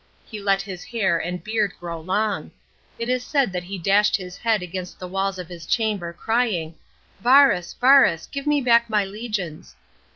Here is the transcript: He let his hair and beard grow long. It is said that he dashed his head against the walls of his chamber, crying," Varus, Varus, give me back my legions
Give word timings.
He 0.25 0.39
let 0.41 0.63
his 0.63 0.83
hair 0.83 1.19
and 1.19 1.43
beard 1.43 1.73
grow 1.79 1.99
long. 2.01 2.49
It 2.97 3.07
is 3.07 3.23
said 3.23 3.53
that 3.53 3.65
he 3.65 3.77
dashed 3.77 4.15
his 4.17 4.35
head 4.35 4.63
against 4.63 4.97
the 4.97 5.07
walls 5.07 5.37
of 5.37 5.47
his 5.47 5.67
chamber, 5.67 6.11
crying," 6.11 6.73
Varus, 7.21 7.75
Varus, 7.75 8.25
give 8.25 8.47
me 8.47 8.61
back 8.61 8.89
my 8.89 9.05
legions 9.05 9.75